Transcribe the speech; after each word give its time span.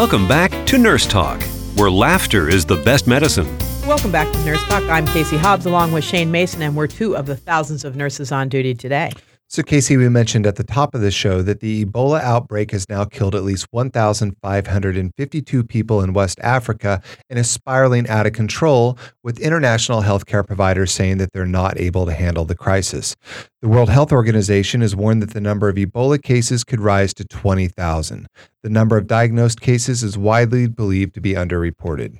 Welcome 0.00 0.26
back 0.26 0.66
to 0.68 0.78
Nurse 0.78 1.04
Talk, 1.06 1.42
where 1.76 1.90
laughter 1.90 2.48
is 2.48 2.64
the 2.64 2.76
best 2.76 3.06
medicine. 3.06 3.46
Welcome 3.86 4.10
back 4.10 4.32
to 4.32 4.44
Nurse 4.46 4.64
Talk. 4.64 4.82
I'm 4.84 5.06
Casey 5.08 5.36
Hobbs 5.36 5.66
along 5.66 5.92
with 5.92 6.04
Shane 6.04 6.30
Mason, 6.30 6.62
and 6.62 6.74
we're 6.74 6.86
two 6.86 7.14
of 7.14 7.26
the 7.26 7.36
thousands 7.36 7.84
of 7.84 7.96
nurses 7.96 8.32
on 8.32 8.48
duty 8.48 8.72
today. 8.72 9.12
So, 9.52 9.64
Casey, 9.64 9.96
we 9.96 10.08
mentioned 10.08 10.46
at 10.46 10.54
the 10.54 10.62
top 10.62 10.94
of 10.94 11.00
the 11.00 11.10
show 11.10 11.42
that 11.42 11.58
the 11.58 11.84
Ebola 11.84 12.20
outbreak 12.20 12.70
has 12.70 12.88
now 12.88 13.04
killed 13.04 13.34
at 13.34 13.42
least 13.42 13.66
1,552 13.72 15.64
people 15.64 16.02
in 16.02 16.12
West 16.12 16.38
Africa 16.40 17.02
and 17.28 17.36
is 17.36 17.50
spiraling 17.50 18.08
out 18.08 18.28
of 18.28 18.32
control, 18.32 18.96
with 19.24 19.40
international 19.40 20.02
healthcare 20.02 20.46
providers 20.46 20.92
saying 20.92 21.18
that 21.18 21.32
they're 21.32 21.46
not 21.46 21.80
able 21.80 22.06
to 22.06 22.12
handle 22.12 22.44
the 22.44 22.54
crisis. 22.54 23.16
The 23.60 23.68
World 23.68 23.88
Health 23.88 24.12
Organization 24.12 24.82
has 24.82 24.94
warned 24.94 25.20
that 25.20 25.34
the 25.34 25.40
number 25.40 25.68
of 25.68 25.74
Ebola 25.74 26.22
cases 26.22 26.62
could 26.62 26.78
rise 26.78 27.12
to 27.14 27.24
20,000. 27.24 28.28
The 28.62 28.70
number 28.70 28.96
of 28.96 29.08
diagnosed 29.08 29.60
cases 29.60 30.04
is 30.04 30.16
widely 30.16 30.68
believed 30.68 31.12
to 31.14 31.20
be 31.20 31.32
underreported. 31.32 32.18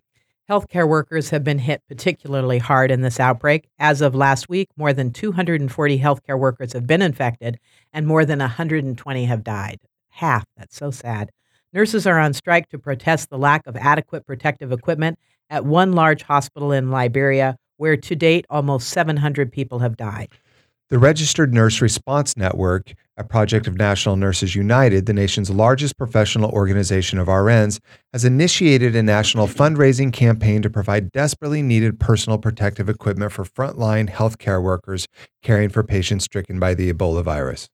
Healthcare 0.50 0.88
workers 0.88 1.30
have 1.30 1.44
been 1.44 1.60
hit 1.60 1.80
particularly 1.86 2.58
hard 2.58 2.90
in 2.90 3.02
this 3.02 3.20
outbreak. 3.20 3.68
As 3.78 4.00
of 4.00 4.16
last 4.16 4.48
week, 4.48 4.68
more 4.76 4.92
than 4.92 5.12
240 5.12 6.00
healthcare 6.00 6.36
workers 6.36 6.72
have 6.72 6.88
been 6.88 7.02
infected 7.02 7.60
and 7.92 8.04
more 8.04 8.24
than 8.24 8.40
120 8.40 9.24
have 9.26 9.44
died. 9.44 9.78
Half. 10.08 10.46
That's 10.56 10.74
so 10.74 10.90
sad. 10.90 11.30
Nurses 11.72 12.04
are 12.04 12.18
on 12.18 12.32
strike 12.32 12.68
to 12.70 12.80
protest 12.80 13.30
the 13.30 13.38
lack 13.38 13.64
of 13.68 13.76
adequate 13.76 14.26
protective 14.26 14.72
equipment 14.72 15.20
at 15.48 15.64
one 15.64 15.92
large 15.92 16.22
hospital 16.22 16.72
in 16.72 16.90
Liberia, 16.90 17.56
where 17.76 17.96
to 17.96 18.16
date 18.16 18.44
almost 18.50 18.88
700 18.88 19.52
people 19.52 19.78
have 19.78 19.96
died. 19.96 20.30
The 20.90 20.98
Registered 20.98 21.54
Nurse 21.54 21.80
Response 21.80 22.36
Network, 22.36 22.94
a 23.16 23.22
project 23.22 23.68
of 23.68 23.76
National 23.76 24.16
Nurses 24.16 24.56
United, 24.56 25.06
the 25.06 25.12
nation's 25.12 25.48
largest 25.48 25.96
professional 25.96 26.50
organization 26.50 27.20
of 27.20 27.28
RNs, 27.28 27.78
has 28.12 28.24
initiated 28.24 28.96
a 28.96 29.02
national 29.04 29.46
fundraising 29.46 30.12
campaign 30.12 30.62
to 30.62 30.68
provide 30.68 31.12
desperately 31.12 31.62
needed 31.62 32.00
personal 32.00 32.38
protective 32.38 32.88
equipment 32.88 33.30
for 33.30 33.44
frontline 33.44 34.10
healthcare 34.10 34.60
workers 34.60 35.06
caring 35.44 35.68
for 35.68 35.84
patients 35.84 36.24
stricken 36.24 36.58
by 36.58 36.74
the 36.74 36.92
Ebola 36.92 37.22
virus. 37.22 37.68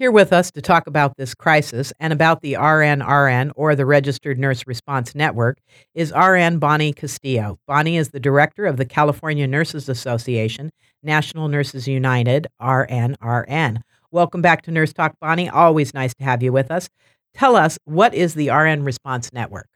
Here 0.00 0.12
with 0.12 0.32
us 0.32 0.52
to 0.52 0.62
talk 0.62 0.86
about 0.86 1.16
this 1.16 1.34
crisis 1.34 1.92
and 1.98 2.12
about 2.12 2.40
the 2.40 2.52
RNRN, 2.52 3.50
or 3.56 3.74
the 3.74 3.84
Registered 3.84 4.38
Nurse 4.38 4.64
Response 4.64 5.12
Network, 5.12 5.58
is 5.92 6.12
RN 6.12 6.60
Bonnie 6.60 6.92
Castillo. 6.92 7.58
Bonnie 7.66 7.96
is 7.96 8.10
the 8.10 8.20
director 8.20 8.66
of 8.66 8.76
the 8.76 8.84
California 8.84 9.48
Nurses 9.48 9.88
Association, 9.88 10.70
National 11.02 11.48
Nurses 11.48 11.88
United, 11.88 12.46
RNRN. 12.62 13.82
Welcome 14.12 14.40
back 14.40 14.62
to 14.62 14.70
Nurse 14.70 14.92
Talk, 14.92 15.16
Bonnie. 15.20 15.48
Always 15.48 15.92
nice 15.92 16.14
to 16.14 16.24
have 16.24 16.44
you 16.44 16.52
with 16.52 16.70
us. 16.70 16.88
Tell 17.34 17.56
us, 17.56 17.76
what 17.84 18.14
is 18.14 18.34
the 18.34 18.50
RN 18.50 18.84
Response 18.84 19.32
Network? 19.32 19.66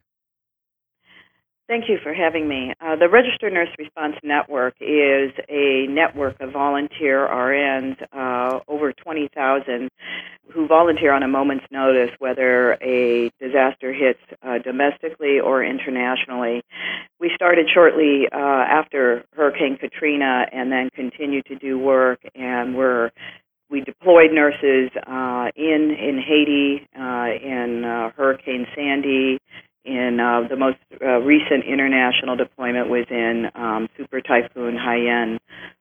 Thank 1.72 1.88
you 1.88 1.96
for 2.02 2.12
having 2.12 2.46
me. 2.46 2.74
Uh, 2.82 2.96
the 2.96 3.08
Registered 3.08 3.54
Nurse 3.54 3.70
Response 3.78 4.16
Network 4.22 4.74
is 4.78 5.32
a 5.48 5.86
network 5.88 6.38
of 6.38 6.52
volunteer 6.52 7.26
RNs, 7.26 7.96
uh, 8.12 8.60
over 8.68 8.92
20,000, 8.92 9.88
who 10.52 10.66
volunteer 10.66 11.14
on 11.14 11.22
a 11.22 11.28
moment's 11.28 11.64
notice 11.70 12.10
whether 12.18 12.74
a 12.82 13.30
disaster 13.40 13.90
hits 13.90 14.18
uh, 14.42 14.58
domestically 14.58 15.40
or 15.40 15.64
internationally. 15.64 16.60
We 17.18 17.30
started 17.34 17.70
shortly 17.72 18.28
uh, 18.30 18.36
after 18.36 19.24
Hurricane 19.32 19.78
Katrina 19.78 20.44
and 20.52 20.70
then 20.70 20.90
continued 20.94 21.46
to 21.46 21.56
do 21.56 21.78
work, 21.78 22.20
and 22.34 22.76
we're 22.76 23.12
we 23.70 23.80
deployed 23.80 24.30
nurses 24.30 24.90
uh, 25.06 25.48
in 25.56 25.90
in 25.90 26.20
Haiti, 26.20 26.86
uh, 26.94 27.28
in 27.42 27.82
Hurricane 28.14 28.66
Sandy, 28.76 29.38
in 29.84 30.20
uh, 30.20 30.46
the 30.48 30.56
most 30.56 30.78
recent 31.02 31.64
international 31.64 32.36
deployment 32.36 32.88
was 32.88 33.06
in 33.10 33.50
um, 33.54 33.88
Super 33.96 34.20
Typhoon 34.20 34.76
Haiyan 34.76 35.38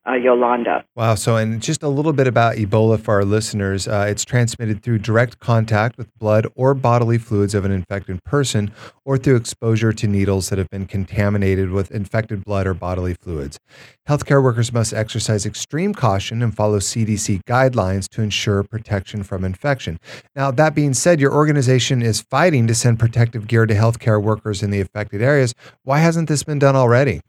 uh, 0.08 0.14
Yolanda. 0.14 0.84
Wow. 0.96 1.16
So, 1.16 1.36
and 1.36 1.62
just 1.62 1.84
a 1.84 1.88
little 1.88 2.14
bit 2.14 2.28
about 2.28 2.56
Ebola 2.56 3.00
for 3.00 3.16
our 3.16 3.26
listeners. 3.26 3.88
Uh, 3.88 4.06
it's 4.10 4.26
transmitted 4.26 4.82
through 4.82 5.00
direct 5.00 5.40
contact 5.40 5.98
with 5.98 6.08
blood 6.18 6.48
or 6.56 6.74
bodily 6.74 7.18
fluids 7.18 7.54
of 7.54 7.66
an 7.66 7.72
infected 7.72 8.24
person 8.24 8.72
or 9.06 9.18
through 9.18 9.36
exposure 9.36 9.94
to 9.94 10.08
needles 10.08 10.50
that 10.50 10.58
have 10.58 10.70
been 10.70 10.88
contaminated 10.88 11.70
with 11.70 11.92
infected 11.92 12.44
blood 12.44 12.66
or 12.66 12.74
bodily 12.74 13.14
fluids. 13.14 13.60
Healthcare 14.08 14.42
workers 14.42 14.74
must 14.74 14.94
exercise 14.94 15.46
extreme 15.46 15.94
caution 15.94 16.42
and 16.42 16.56
follow 16.56 16.80
CDC 16.80 17.44
guidelines 17.44 18.10
to 18.10 18.22
ensure 18.22 18.64
protection 18.64 19.24
from 19.24 19.44
infection. 19.44 20.00
Now, 20.36 20.50
that 20.52 20.74
being 20.74 20.94
said, 20.94 21.20
your 21.20 21.34
organization 21.34 22.02
is 22.02 22.22
fighting 22.22 22.66
to 22.68 22.76
send 22.76 23.00
protective 23.00 23.48
gear 23.48 23.66
to 23.66 23.76
healthcare 23.76 24.22
workers 24.22 24.64
in 24.64 24.72
the 24.72 24.82
affected 24.82 25.11
areas. 25.20 25.56
Why 25.84 26.00
hasn't 26.00 26.30
this 26.30 26.44
been 26.44 26.60
done 26.60 26.76
already? 26.76 27.22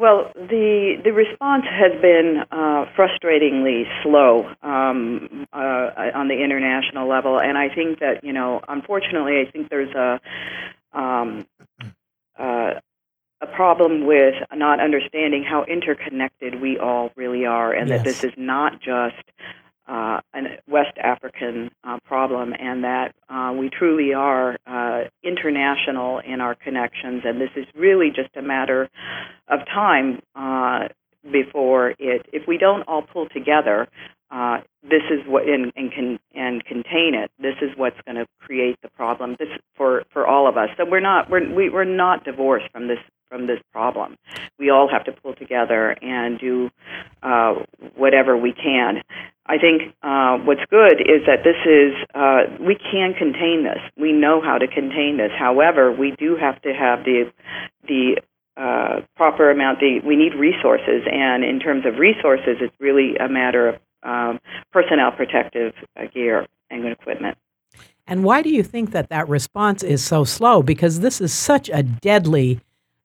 Well, 0.00 0.32
the 0.34 0.98
the 1.04 1.12
response 1.12 1.66
has 1.68 1.92
been 2.00 2.42
uh, 2.50 2.86
frustratingly 2.96 3.84
slow 4.02 4.50
um, 4.62 5.46
uh, 5.52 5.90
on 6.14 6.28
the 6.28 6.42
international 6.42 7.06
level, 7.06 7.38
and 7.38 7.58
I 7.58 7.68
think 7.68 8.00
that 8.00 8.24
you 8.24 8.32
know, 8.32 8.62
unfortunately, 8.66 9.40
I 9.46 9.50
think 9.50 9.68
there's 9.68 9.94
a 9.94 10.18
um, 10.94 11.46
uh, 12.38 12.80
a 13.42 13.46
problem 13.46 14.06
with 14.06 14.36
not 14.54 14.80
understanding 14.80 15.44
how 15.44 15.64
interconnected 15.64 16.62
we 16.62 16.78
all 16.78 17.10
really 17.14 17.44
are, 17.44 17.70
and 17.70 17.90
yes. 17.90 17.98
that 17.98 18.04
this 18.04 18.24
is 18.24 18.32
not 18.38 18.80
just 18.80 19.22
uh, 19.86 20.20
a 20.29 20.29
West 20.70 20.96
African 21.02 21.70
uh, 21.84 21.98
problem, 22.04 22.52
and 22.58 22.84
that 22.84 23.14
uh, 23.28 23.52
we 23.58 23.70
truly 23.70 24.14
are 24.14 24.58
uh, 24.66 25.08
international 25.22 26.20
in 26.20 26.40
our 26.40 26.54
connections, 26.54 27.22
and 27.24 27.40
this 27.40 27.50
is 27.56 27.66
really 27.74 28.10
just 28.14 28.36
a 28.36 28.42
matter 28.42 28.88
of 29.48 29.60
time 29.66 30.20
uh, 30.34 30.88
before 31.30 31.90
it. 31.98 32.26
If 32.32 32.46
we 32.46 32.56
don't 32.58 32.82
all 32.88 33.02
pull 33.02 33.28
together, 33.28 33.88
uh, 34.30 34.58
this 34.82 35.02
is 35.10 35.26
what 35.26 35.48
and, 35.48 35.72
and 35.76 35.92
can 35.92 36.18
and 36.34 36.64
contain 36.64 37.14
it. 37.14 37.30
This 37.38 37.56
is 37.60 37.70
what's 37.76 38.00
going 38.06 38.16
to 38.16 38.26
create 38.40 38.76
the 38.82 38.88
problem. 38.90 39.36
This 39.38 39.48
for 39.76 40.04
for 40.12 40.26
all 40.26 40.48
of 40.48 40.56
us. 40.56 40.68
So 40.76 40.84
we're 40.88 41.00
not 41.00 41.28
we're 41.28 41.52
we, 41.52 41.68
we're 41.68 41.84
not 41.84 42.24
divorced 42.24 42.66
from 42.72 42.86
this 42.86 42.98
from 43.28 43.46
this 43.46 43.58
problem. 43.72 44.16
We 44.58 44.70
all 44.70 44.88
have 44.90 45.04
to 45.04 45.12
pull 45.12 45.34
together 45.34 45.96
and 46.02 46.38
do 46.38 46.70
uh, 47.22 47.54
whatever 47.96 48.36
we 48.36 48.52
can. 48.52 49.02
I 49.50 49.58
think 49.58 49.92
uh, 50.04 50.38
what's 50.44 50.64
good 50.70 51.00
is 51.00 51.26
that 51.26 51.42
this 51.42 51.58
is 51.66 51.92
uh, 52.14 52.42
we 52.64 52.76
can 52.76 53.14
contain 53.14 53.64
this. 53.64 53.82
We 53.96 54.12
know 54.12 54.40
how 54.40 54.58
to 54.58 54.68
contain 54.68 55.16
this. 55.16 55.32
However, 55.36 55.90
we 55.90 56.14
do 56.16 56.36
have 56.36 56.62
to 56.62 56.72
have 56.72 57.04
the 57.04 57.32
the 57.88 58.22
uh, 58.56 59.00
proper 59.16 59.50
amount. 59.50 59.80
The, 59.80 60.02
we 60.06 60.14
need 60.14 60.34
resources, 60.36 61.02
and 61.10 61.42
in 61.42 61.58
terms 61.58 61.84
of 61.84 61.98
resources, 61.98 62.58
it's 62.60 62.74
really 62.78 63.16
a 63.16 63.28
matter 63.28 63.70
of 63.70 63.74
um, 64.04 64.38
personnel 64.70 65.10
protective 65.10 65.74
uh, 65.96 66.04
gear 66.14 66.46
and 66.70 66.86
equipment. 66.86 67.36
And 68.06 68.22
why 68.22 68.42
do 68.42 68.50
you 68.50 68.62
think 68.62 68.92
that 68.92 69.08
that 69.08 69.28
response 69.28 69.82
is 69.82 70.04
so 70.04 70.22
slow? 70.22 70.62
Because 70.62 71.00
this 71.00 71.20
is 71.20 71.32
such 71.32 71.68
a 71.68 71.82
deadly 71.82 72.60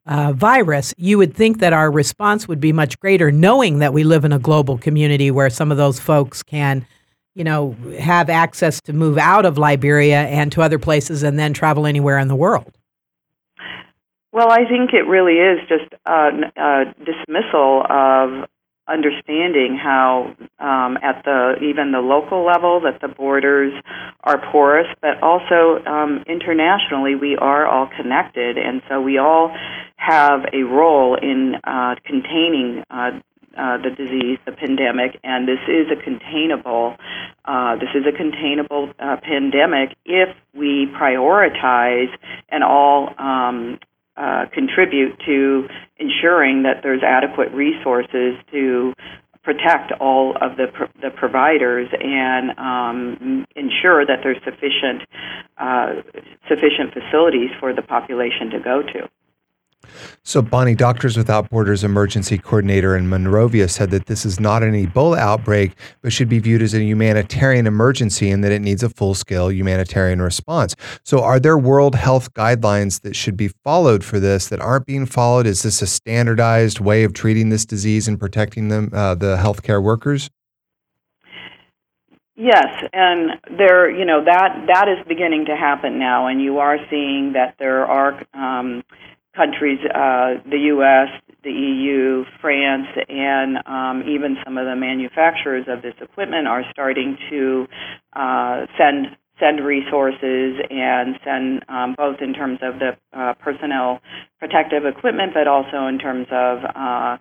uh, 0.06 0.34
virus, 0.34 0.94
you 0.98 1.18
would 1.18 1.34
think 1.34 1.60
that 1.60 1.74
our 1.74 1.92
response 1.92 2.48
would 2.48 2.60
be 2.60 2.72
much 2.72 3.00
greater, 3.00 3.32
knowing 3.32 3.80
that 3.80 3.94
we 3.94 4.04
live 4.04 4.26
in 4.26 4.32
a 4.32 4.40
global 4.40 4.78
community 4.78 5.32
where 5.32 5.50
some 5.50 5.72
of 5.72 5.78
those 5.78 6.00
folks 6.00 6.44
can, 6.44 6.86
you 7.34 7.44
know, 7.44 7.76
have 8.00 8.30
access 8.30 8.80
to 8.82 8.94
move 8.94 9.18
out 9.18 9.46
of 9.46 9.58
Liberia 9.58 10.22
and 10.24 10.52
to 10.52 10.62
other 10.62 10.80
places 10.80 11.24
and 11.24 11.40
then 11.40 11.54
travel 11.54 11.86
anywhere 11.86 12.20
in 12.20 12.28
the 12.28 12.36
world. 12.36 12.78
Well, 14.32 14.52
I 14.52 14.66
think 14.68 14.94
it 14.94 15.08
really 15.08 15.36
is 15.36 15.60
just 15.68 15.94
a, 16.06 16.30
a 16.58 16.94
dismissal 17.00 17.86
of 17.90 18.50
understanding 18.88 19.78
how 19.82 20.36
um, 20.60 20.98
at 21.02 21.24
the 21.26 21.56
even 21.62 21.92
the 21.92 22.00
local 22.00 22.46
level 22.46 22.82
that 22.82 23.02
the 23.02 23.08
borders 23.08 23.74
are 24.24 24.40
porous, 24.52 24.88
but 25.02 25.22
also 25.22 25.84
um, 25.86 26.24
internationally 26.28 27.16
we 27.16 27.36
are 27.38 27.66
all 27.66 27.88
connected, 27.98 28.58
and 28.58 28.82
so 28.90 29.02
we 29.02 29.18
all 29.18 29.56
have 29.98 30.42
a 30.54 30.64
role 30.64 31.16
in 31.16 31.56
uh, 31.64 31.96
containing. 32.06 32.84
Uh, 32.90 33.20
uh, 33.58 33.78
the 33.78 33.90
disease, 33.90 34.38
the 34.46 34.52
pandemic, 34.52 35.18
and 35.24 35.48
this 35.48 35.60
is 35.70 35.88
a 35.90 35.96
containable. 36.04 36.98
Uh, 37.46 37.76
this 37.76 37.88
is 37.96 38.04
a 38.06 38.12
containable 38.12 38.92
uh, 39.00 39.16
pandemic 39.24 39.96
if 40.04 40.28
we 40.54 40.88
prioritize 41.00 42.14
and 42.50 42.66
all 42.66 43.14
um, 43.18 43.80
uh, 44.18 44.46
contribute 44.54 45.18
to 45.26 45.68
ensuring 45.98 46.64
that 46.64 46.82
there's 46.84 47.04
adequate 47.04 47.52
resources 47.54 48.36
to 48.52 48.94
protect 49.44 49.92
all 50.02 50.36
of 50.42 50.58
the 50.58 50.66
pro- 50.74 50.90
the 51.02 51.12
providers 51.16 51.88
and 52.02 52.58
um, 52.58 53.46
ensure 53.56 54.06
that 54.06 54.20
there's 54.24 54.42
sufficient 54.44 55.04
uh, 55.58 56.02
sufficient 56.50 56.92
facilities 56.94 57.52
for 57.60 57.74
the 57.74 57.84
population 57.84 58.50
to 58.50 58.60
go 58.60 58.82
to. 58.82 59.08
So, 60.24 60.42
Bonnie, 60.42 60.76
Doctors 60.76 61.18
Without 61.18 61.50
Borders 61.50 61.84
emergency 61.84 62.38
coordinator 62.38 62.96
in 62.96 63.10
Monrovia 63.10 63.68
said 63.68 63.92
that 63.92 64.08
this 64.08 64.26
is 64.26 64.40
not 64.40 64.64
an 64.64 64.74
Ebola 64.74 65.18
outbreak, 65.18 65.76
but 66.02 66.12
should 66.12 66.30
be 66.30 66.40
viewed 66.40 66.62
as 66.62 66.74
a 66.74 66.84
humanitarian 66.84 67.68
emergency 67.68 68.32
and 68.32 68.44
that 68.44 68.52
it 68.52 68.62
needs 68.62 68.84
a 68.84 68.90
full 68.90 69.14
scale 69.14 69.52
humanitarian 69.52 70.22
response. 70.22 70.76
So, 71.04 71.22
are 71.22 71.40
there 71.40 71.58
World 71.58 71.96
Health 71.96 72.34
guidelines 72.34 73.02
that 73.02 73.16
should 73.16 73.38
be 73.38 73.50
followed 73.64 74.04
for 74.04 74.20
this 74.20 74.48
that 74.50 74.60
aren't 74.60 74.86
being 74.86 75.06
followed? 75.06 75.46
Is 75.46 75.64
this 75.64 75.82
a 75.82 75.88
standardized 75.88 76.80
way 76.80 77.04
of 77.04 77.14
treating 77.14 77.50
this 77.50 77.66
disease 77.66 78.08
and 78.08 78.20
protecting 78.20 78.70
them, 78.70 78.90
uh, 78.94 79.16
the 79.16 79.38
healthcare 79.38 79.82
workers? 79.82 80.30
Yes, 82.38 82.68
and 82.92 83.40
there, 83.58 83.90
you 83.90 84.04
know, 84.04 84.24
that 84.26 84.66
that 84.68 84.90
is 84.90 84.98
beginning 85.08 85.46
to 85.46 85.56
happen 85.56 85.98
now, 85.98 86.28
and 86.28 86.42
you 86.42 86.60
are 86.60 86.78
seeing 86.90 87.32
that 87.34 87.56
there 87.60 87.86
are 87.86 88.22
um, 88.34 88.84
countries, 89.36 89.80
uh, 89.94 90.42
the 90.50 90.72
U.S., 90.76 91.10
the 91.44 91.52
EU, 91.52 92.24
France, 92.42 92.88
and 93.08 93.58
um, 93.68 94.04
even 94.10 94.38
some 94.44 94.58
of 94.58 94.66
the 94.66 94.76
manufacturers 94.76 95.66
of 95.68 95.82
this 95.82 95.94
equipment 96.02 96.48
are 96.48 96.64
starting 96.72 97.18
to 97.30 97.68
uh, 98.14 98.66
send 98.78 99.16
send 99.40 99.66
resources 99.66 100.56
and 100.70 101.16
send 101.24 101.66
um, 101.68 101.94
both 101.98 102.18
in 102.22 102.34
terms 102.34 102.60
of 102.62 102.80
the 102.80 102.92
uh, 103.14 103.34
personnel 103.34 104.00
protective 104.40 104.86
equipment, 104.86 105.34
but 105.34 105.48
also 105.48 105.88
in 105.88 106.00
terms 106.00 106.28
of 106.32 106.60
uh, 106.74 107.18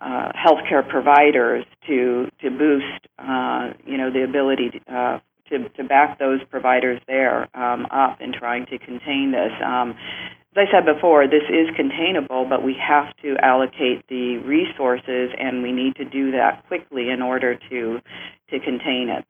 uh, 0.00 0.32
healthcare 0.32 0.86
providers 0.86 1.64
to 1.86 2.28
to 2.40 2.50
boost 2.50 3.06
uh, 3.18 3.70
you 3.86 3.96
know 3.96 4.10
the 4.12 4.22
ability 4.22 4.70
to, 4.70 4.94
uh, 4.94 5.20
to 5.48 5.68
to 5.70 5.84
back 5.84 6.18
those 6.18 6.40
providers 6.50 7.00
there 7.06 7.48
um, 7.56 7.86
up 7.90 8.20
in 8.20 8.32
trying 8.32 8.66
to 8.66 8.78
contain 8.78 9.32
this. 9.32 9.52
Um, 9.64 9.94
as 10.56 10.66
I 10.68 10.72
said 10.72 10.84
before, 10.84 11.26
this 11.28 11.44
is 11.48 11.68
containable, 11.76 12.44
but 12.48 12.64
we 12.64 12.74
have 12.74 13.14
to 13.22 13.36
allocate 13.42 14.04
the 14.08 14.38
resources, 14.38 15.30
and 15.38 15.62
we 15.62 15.70
need 15.70 15.94
to 15.96 16.04
do 16.04 16.32
that 16.32 16.66
quickly 16.66 17.10
in 17.10 17.22
order 17.22 17.56
to 17.70 18.00
to 18.50 18.58
contain 18.58 19.08
it. 19.08 19.24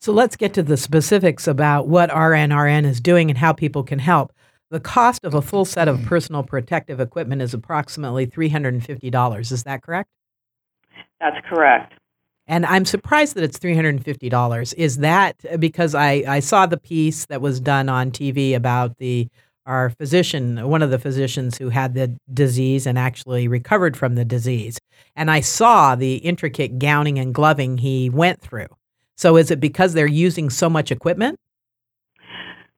So 0.00 0.12
let's 0.12 0.34
get 0.34 0.54
to 0.54 0.62
the 0.62 0.76
specifics 0.76 1.46
about 1.46 1.86
what 1.86 2.10
RNRN 2.10 2.84
is 2.84 3.00
doing 3.00 3.30
and 3.30 3.38
how 3.38 3.52
people 3.52 3.84
can 3.84 4.00
help. 4.00 4.32
The 4.70 4.80
cost 4.80 5.24
of 5.24 5.34
a 5.34 5.42
full 5.42 5.64
set 5.64 5.88
of 5.88 6.02
personal 6.04 6.42
protective 6.42 7.00
equipment 7.00 7.42
is 7.42 7.54
approximately 7.54 8.26
$350. 8.26 9.52
Is 9.52 9.62
that 9.64 9.82
correct? 9.82 10.08
That's 11.20 11.36
correct. 11.48 11.94
And 12.46 12.66
I'm 12.66 12.84
surprised 12.84 13.36
that 13.36 13.44
it's 13.44 13.58
$350. 13.58 14.74
Is 14.74 14.96
that 14.98 15.60
because 15.60 15.94
I, 15.94 16.24
I 16.26 16.40
saw 16.40 16.66
the 16.66 16.78
piece 16.78 17.26
that 17.26 17.40
was 17.40 17.60
done 17.60 17.88
on 17.88 18.10
TV 18.10 18.56
about 18.56 18.96
the 18.98 19.28
our 19.70 19.90
physician, 19.90 20.68
one 20.68 20.82
of 20.82 20.90
the 20.90 20.98
physicians 20.98 21.56
who 21.56 21.68
had 21.68 21.94
the 21.94 22.16
disease 22.34 22.86
and 22.86 22.98
actually 22.98 23.46
recovered 23.46 23.96
from 23.96 24.16
the 24.16 24.24
disease. 24.24 24.78
And 25.14 25.30
I 25.30 25.40
saw 25.40 25.94
the 25.94 26.16
intricate 26.16 26.80
gowning 26.80 27.20
and 27.20 27.32
gloving 27.32 27.78
he 27.78 28.10
went 28.10 28.40
through. 28.40 28.66
So 29.16 29.36
is 29.36 29.50
it 29.52 29.60
because 29.60 29.94
they're 29.94 30.08
using 30.08 30.50
so 30.50 30.68
much 30.68 30.90
equipment? 30.90 31.38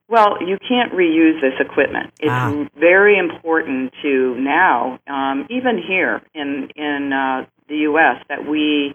Well, 0.08 0.36
you 0.46 0.58
can't 0.58 0.92
reuse 0.92 1.40
this 1.40 1.54
equipment. 1.58 2.12
It's 2.20 2.30
ah. 2.30 2.66
very 2.78 3.18
important 3.18 3.94
to 4.02 4.34
now, 4.38 4.98
um, 5.06 5.46
even 5.48 5.80
here 5.80 6.20
in 6.34 6.68
in 6.76 7.12
uh, 7.14 7.46
the 7.68 7.76
U.S., 7.88 8.22
that 8.28 8.46
we 8.46 8.92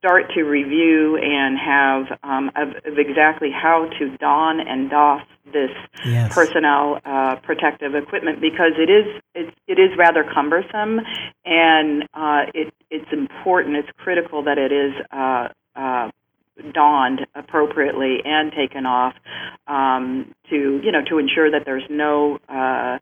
start 0.00 0.32
to 0.34 0.44
review 0.44 1.18
and 1.18 1.58
have 1.58 2.18
um, 2.22 2.50
of, 2.56 2.70
of, 2.90 2.98
exactly 2.98 3.50
how 3.50 3.86
to 3.98 4.16
don 4.16 4.58
and 4.58 4.88
doff 4.88 5.20
this 5.52 5.70
yes. 6.06 6.34
personnel 6.34 6.98
uh, 7.04 7.36
protective 7.42 7.94
equipment 7.94 8.40
because 8.40 8.72
it 8.78 8.88
is 8.88 9.20
it, 9.34 9.54
it 9.66 9.78
is 9.78 9.90
rather 9.98 10.24
cumbersome 10.24 11.00
and 11.44 12.04
uh, 12.14 12.44
it 12.54 12.72
it's 12.90 13.12
important. 13.12 13.76
It's 13.76 13.90
critical 13.98 14.42
that 14.44 14.56
it 14.56 14.72
is 14.72 14.92
uh, 15.12 15.48
uh 15.76 16.10
donned 16.72 17.26
appropriately 17.34 18.18
and 18.24 18.52
taken 18.52 18.86
off 18.86 19.14
um, 19.66 20.34
to 20.48 20.80
you 20.82 20.92
know 20.92 21.02
to 21.08 21.18
ensure 21.18 21.50
that 21.50 21.62
there's 21.66 21.84
no 21.90 22.38
uh, 22.48 22.98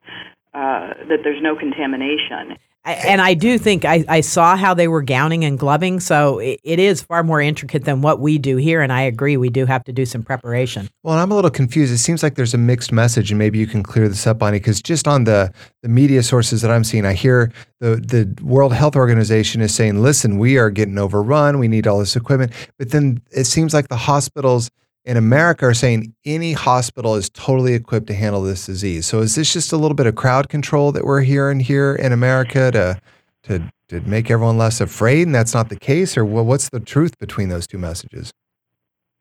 uh, 0.55 0.95
that 1.09 1.21
there's 1.23 1.43
no 1.43 1.55
contamination. 1.57 2.59
And 2.85 3.21
I 3.21 3.35
do 3.35 3.59
think 3.59 3.85
I, 3.85 4.05
I 4.09 4.23
saw 4.23 4.57
how 4.57 4.73
they 4.73 4.89
were 4.89 5.03
gowning 5.03 5.45
and 5.45 5.59
gloving, 5.59 6.01
so 6.01 6.39
it, 6.39 6.59
it 6.65 6.79
is 6.79 7.03
far 7.03 7.23
more 7.23 7.39
intricate 7.39 7.85
than 7.85 8.01
what 8.01 8.19
we 8.19 8.39
do 8.39 8.57
here. 8.57 8.81
And 8.81 8.91
I 8.91 9.03
agree, 9.03 9.37
we 9.37 9.51
do 9.51 9.67
have 9.67 9.85
to 9.85 9.93
do 9.93 10.07
some 10.07 10.23
preparation. 10.23 10.89
Well, 11.03 11.19
I'm 11.19 11.31
a 11.31 11.35
little 11.35 11.51
confused. 11.51 11.93
It 11.93 11.99
seems 11.99 12.23
like 12.23 12.37
there's 12.37 12.55
a 12.55 12.59
mixed 12.59 12.91
message, 12.91 13.31
and 13.31 13.39
maybe 13.39 13.59
you 13.59 13.67
can 13.67 13.83
clear 13.83 14.09
this 14.09 14.27
up, 14.27 14.39
Bonnie, 14.39 14.59
because 14.59 14.81
just 14.81 15.07
on 15.07 15.25
the, 15.25 15.53
the 15.83 15.89
media 15.91 16.23
sources 16.23 16.63
that 16.63 16.71
I'm 16.71 16.85
seeing, 16.85 17.05
I 17.05 17.13
hear 17.13 17.53
the, 17.81 17.97
the 17.97 18.43
World 18.43 18.73
Health 18.73 18.97
Organization 18.97 19.61
is 19.61 19.75
saying, 19.75 20.01
listen, 20.01 20.39
we 20.39 20.57
are 20.57 20.71
getting 20.71 20.97
overrun, 20.97 21.59
we 21.59 21.69
need 21.69 21.87
all 21.87 21.99
this 21.99 22.17
equipment. 22.17 22.53
But 22.79 22.91
then 22.91 23.21
it 23.31 23.45
seems 23.45 23.75
like 23.75 23.89
the 23.89 23.97
hospitals– 23.97 24.71
in 25.09 25.17
America 25.17 25.65
are 25.65 25.75
saying 25.75 26.15
any 26.27 26.53
hospital 26.53 27.15
is 27.15 27.31
totally 27.31 27.73
equipped 27.73 28.07
to 28.09 28.15
handle 28.15 28.43
this 28.43 28.67
disease. 28.67 29.07
So 29.07 29.21
is 29.21 29.35
this 29.35 29.51
just 29.51 29.73
a 29.73 29.77
little 29.79 29.95
bit 29.95 30.07
of 30.07 30.15
crowd 30.15 30.51
control 30.51 30.93
that 30.93 31.05
we're 31.05 31.23
hearing 31.23 31.61
here 31.61 31.95
in 31.95 32.13
America 32.13 32.71
to 32.73 33.01
to 33.45 33.73
to 33.89 34.01
make 34.03 34.31
everyone 34.31 34.59
less 34.59 34.83
afraid, 34.83 35.27
and 35.27 35.35
that's 35.35 35.55
not 35.55 35.71
the 35.71 35.79
case, 35.79 36.19
or 36.19 36.25
what's 36.27 36.69
the 36.69 36.81
truth 36.81 37.19
between 37.19 37.49
those 37.49 37.67
two 37.67 37.79
messages? 37.79 38.35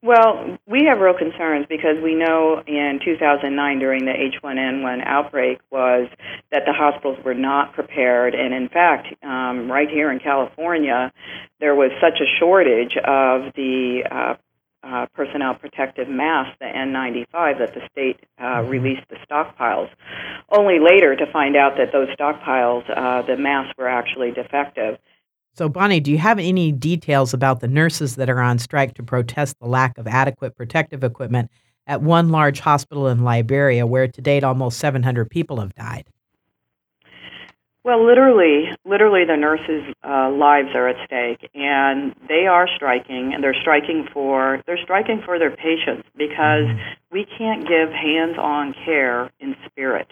Well, 0.04 0.58
we 0.68 0.84
have 0.90 1.00
real 1.00 1.18
concerns 1.18 1.66
because 1.70 1.96
we 2.04 2.16
know 2.16 2.62
in 2.68 3.00
2009 3.04 3.80
during 3.80 4.06
the 4.06 4.12
H1N1 4.12 5.04
outbreak 5.06 5.60
was 5.72 6.08
that 6.52 6.64
the 6.66 6.74
hospitals 6.74 7.18
were 7.24 7.34
not 7.34 7.74
prepared, 7.74 8.36
and 8.36 8.54
in 8.54 8.68
fact, 8.68 9.08
um, 9.24 9.72
right 9.72 9.90
here 9.90 10.12
in 10.12 10.20
California, 10.20 11.14
there 11.62 11.76
was 11.76 11.92
such 12.02 12.20
a 12.20 12.28
shortage 12.40 12.98
of 12.98 13.54
the 13.56 14.04
uh, 14.12 14.36
uh, 14.88 15.06
personnel 15.14 15.56
protective 15.56 16.08
masks, 16.08 16.56
the 16.60 16.66
N95, 16.66 17.60
that 17.60 17.74
the 17.74 17.82
state 17.92 18.20
uh, 18.40 18.44
mm-hmm. 18.44 18.70
released 18.70 19.08
the 19.10 19.18
stockpiles. 19.30 19.90
Only 20.50 20.80
later 20.80 21.16
to 21.16 21.32
find 21.32 21.56
out 21.56 21.74
that 21.78 21.92
those 21.92 22.08
stockpiles, 22.10 22.84
uh, 22.96 23.22
the 23.24 23.38
masks 23.38 23.74
were 23.78 23.88
actually 23.90 24.32
defective. 24.32 24.98
So, 25.54 25.68
Bonnie, 25.68 26.00
do 26.00 26.12
you 26.12 26.20
have 26.20 26.38
any 26.38 26.72
details 26.72 27.34
about 27.34 27.62
the 27.62 27.68
nurses 27.68 28.16
that 28.16 28.30
are 28.30 28.40
on 28.40 28.60
strike 28.60 28.94
to 28.96 29.04
protest 29.04 29.58
the 29.60 29.68
lack 29.68 29.98
of 29.98 30.08
adequate 30.08 30.56
protective 30.56 31.04
equipment 31.04 31.50
at 31.88 32.02
one 32.02 32.30
large 32.30 32.60
hospital 32.60 33.08
in 33.08 33.24
Liberia, 33.24 33.88
where 33.88 34.08
to 34.08 34.22
date 34.22 34.44
almost 34.44 34.78
700 34.78 35.30
people 35.30 35.60
have 35.60 35.74
died? 35.74 36.06
Well, 37.88 38.06
literally, 38.06 38.66
literally, 38.84 39.24
the 39.26 39.38
nurses' 39.38 39.96
uh, 40.04 40.30
lives 40.30 40.76
are 40.76 40.90
at 40.90 40.98
stake, 41.06 41.50
and 41.56 42.14
they 42.28 42.46
are 42.46 42.68
striking, 42.76 43.32
and 43.34 43.42
they're 43.42 43.56
striking 43.62 44.06
for 44.12 44.62
they're 44.68 44.84
striking 44.84 45.22
for 45.24 45.40
their 45.40 45.56
patients 45.56 46.06
because 46.18 46.68
we 47.14 47.26
can't 47.38 47.62
give 47.62 47.88
hands-on 47.90 48.76
care 48.84 49.32
in 49.40 49.56
spirit. 49.72 50.10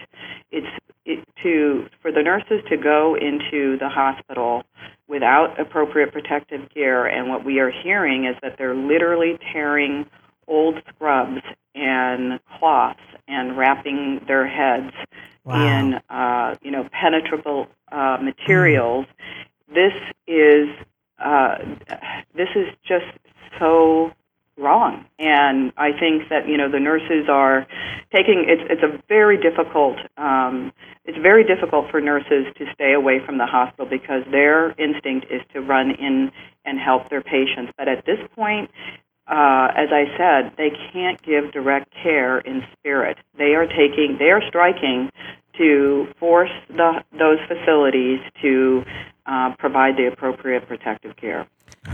It's 0.52 0.66
it, 1.04 1.28
to 1.44 1.88
for 2.02 2.14
the 2.14 2.24
nurses 2.24 2.64
to 2.70 2.78
go 2.78 3.14
into 3.14 3.78
the 3.78 3.90
hospital 3.90 4.64
without 5.10 5.60
appropriate 5.60 6.14
protective 6.14 6.74
gear, 6.74 7.06
and 7.06 7.28
what 7.28 7.44
we 7.44 7.60
are 7.60 7.72
hearing 7.84 8.24
is 8.24 8.38
that 8.42 8.56
they're 8.58 8.74
literally 8.74 9.38
tearing 9.52 10.06
old 10.48 10.76
scrubs 10.88 11.42
and 11.76 12.40
cloths 12.58 13.02
and 13.28 13.58
wrapping 13.58 14.22
their 14.30 14.48
heads 14.48 14.94
wow. 15.46 15.80
in 15.80 15.94
uh, 16.10 16.56
you 16.62 16.72
know 16.72 16.88
penetrable 16.92 17.68
uh, 17.92 18.18
materials. 18.22 19.06
This 19.68 19.94
is 20.28 20.68
uh, 21.20 21.58
this 22.36 22.50
is 22.56 22.68
just 22.84 23.06
so 23.60 24.12
wrong, 24.58 25.06
and 25.20 25.72
I 25.78 25.92
think 25.98 26.30
that 26.30 26.48
you 26.48 26.58
know 26.58 26.70
the 26.70 26.80
nurses 26.80 27.28
are 27.30 27.68
taking 28.14 28.46
it's 28.48 28.64
it's 28.70 28.84
a 28.84 29.02
very 29.08 29.38
difficult 29.38 29.98
um, 30.18 30.72
it's 31.06 31.18
very 31.18 31.44
difficult 31.44 31.90
for 31.92 32.02
nurses 32.02 32.48
to 32.58 32.66
stay 32.74 32.94
away 32.94 33.20
from 33.26 33.38
the 33.38 33.46
hospital 33.46 33.86
because 33.86 34.24
their 34.32 34.72
instinct 34.72 35.28
is 35.30 35.42
to 35.54 35.62
run 35.62 35.92
in 35.92 36.32
and 36.66 36.80
help 36.80 37.10
their 37.10 37.22
patients. 37.22 37.72
But 37.78 37.88
at 37.88 38.06
this 38.06 38.20
point, 38.36 38.72
uh, 39.28 39.70
as 39.76 39.90
I 39.92 40.06
said, 40.18 40.54
they 40.58 40.72
can't 40.94 41.22
give 41.24 41.52
direct 41.52 41.94
care 42.04 42.40
in 42.40 42.64
spirit. 42.78 43.18
They 43.38 43.56
are 43.56 43.66
taking, 43.66 44.18
they 44.20 44.30
are 44.30 44.42
striking 44.48 45.10
to 45.58 46.08
force 46.20 46.52
the, 46.70 47.04
those 47.18 47.40
facilities 47.48 48.20
to 48.42 48.84
uh, 49.26 49.56
provide 49.58 49.98
the 49.98 50.08
appropriate 50.08 50.68
protective 50.68 51.16
care. 51.16 51.48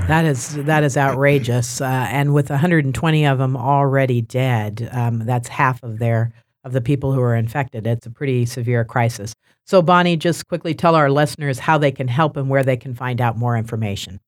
That 0.08 0.26
is 0.26 0.56
that 0.56 0.84
is 0.84 0.96
outrageous, 0.96 1.82
uh, 1.82 1.86
and 1.86 2.34
with 2.34 2.50
120 2.50 3.26
of 3.26 3.38
them 3.38 3.58
already 3.58 4.22
dead, 4.22 4.90
um, 4.94 5.20
that's 5.20 5.50
half 5.50 5.84
of 5.84 6.00
their 6.00 6.34
of 6.64 6.72
the 6.72 6.82
people 6.82 7.12
who 7.12 7.22
are 7.22 7.36
infected. 7.36 7.86
It's 7.86 8.06
a 8.06 8.10
pretty 8.10 8.46
severe 8.46 8.86
crisis. 8.86 9.34
So, 9.66 9.82
Bonnie, 9.82 10.18
just 10.18 10.48
quickly 10.48 10.74
tell 10.74 10.96
our 10.96 11.10
listeners 11.10 11.60
how 11.60 11.78
they 11.78 11.92
can 11.92 12.08
help 12.08 12.38
and 12.38 12.50
where 12.50 12.64
they 12.64 12.78
can 12.78 12.94
find 12.94 13.20
out 13.20 13.38
more 13.38 13.58
information. 13.58 14.20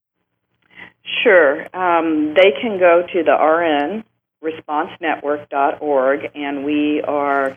Sure. 1.06 1.64
Um, 1.76 2.34
they 2.34 2.52
can 2.62 2.80
go 2.80 3.06
to 3.14 3.24
the 3.24 3.34
RN 3.34 4.04
responsenetwork.org, 4.44 6.32
and 6.36 6.66
we 6.66 7.02
are 7.02 7.56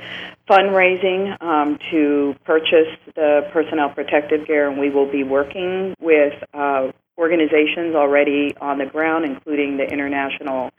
fundraising 0.48 1.40
um, 1.42 1.78
to 1.90 2.34
purchase 2.44 2.96
the 3.14 3.48
personnel 3.52 3.90
protective 3.90 4.46
gear, 4.46 4.68
and 4.70 4.78
we 4.78 4.90
will 4.90 5.10
be 5.10 5.24
working 5.24 5.94
with 6.00 6.34
uh, 6.54 6.90
organizations 7.18 7.94
already 7.94 8.54
on 8.60 8.78
the 8.78 8.86
ground, 8.86 9.24
including 9.24 9.76
the 9.76 9.84
International 9.84 10.70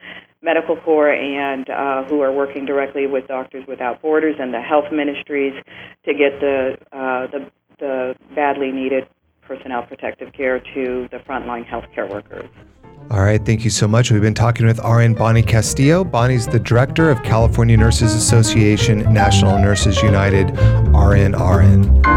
Medical 0.42 0.78
Corps, 0.78 1.12
and 1.12 1.70
uh, 1.70 2.04
who 2.06 2.22
are 2.22 2.32
working 2.32 2.66
directly 2.66 3.08
with 3.08 3.28
Doctors 3.28 3.66
Without 3.68 4.02
Borders 4.02 4.36
and 4.40 4.54
the 4.54 4.62
health 4.62 4.92
ministries 4.92 5.54
to 6.06 6.14
get 6.14 6.40
the 6.40 6.78
uh, 6.92 7.28
the, 7.28 7.52
the 7.80 8.16
badly 8.34 8.72
needed 8.72 9.08
personnel 9.48 9.84
protective 9.84 10.34
care 10.34 10.60
to 10.60 11.08
the 11.12 11.18
frontline 11.20 11.66
healthcare 11.66 12.10
workers. 12.12 12.50
All 13.10 13.22
right, 13.22 13.44
thank 13.44 13.64
you 13.64 13.70
so 13.70 13.88
much. 13.88 14.12
We've 14.12 14.22
been 14.22 14.34
talking 14.34 14.66
with 14.66 14.80
RN 14.80 15.14
Bonnie 15.14 15.42
Castillo. 15.42 16.04
Bonnie's 16.04 16.46
the 16.46 16.60
director 16.60 17.10
of 17.10 17.24
California 17.24 17.78
Nurses 17.78 18.14
Association, 18.14 19.00
National 19.14 19.58
Nurses 19.60 20.02
United, 20.02 20.48
RNRN. 20.48 22.17